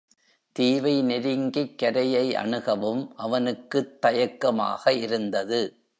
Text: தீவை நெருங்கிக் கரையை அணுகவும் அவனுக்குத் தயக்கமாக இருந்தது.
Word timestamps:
தீவை 0.55 1.01
நெருங்கிக் 1.01 1.77
கரையை 1.77 2.35
அணுகவும் 2.35 3.13
அவனுக்குத் 3.15 4.01
தயக்கமாக 4.01 4.93
இருந்தது. 4.93 5.81